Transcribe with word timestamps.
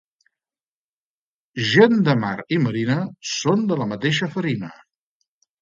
Gent 1.73 1.93
de 2.09 2.17
mar 2.23 2.33
i 2.57 2.61
marina 2.65 2.97
són 3.35 3.69
de 3.73 3.81
la 3.83 3.91
mateixa 3.93 4.35
farina. 4.39 4.73